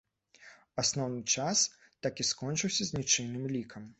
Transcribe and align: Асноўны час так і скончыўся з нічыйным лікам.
Асноўны 0.83 1.21
час 1.35 1.57
так 2.07 2.13
і 2.25 2.27
скончыўся 2.31 2.83
з 2.91 3.01
нічыйным 3.01 3.45
лікам. 3.57 3.81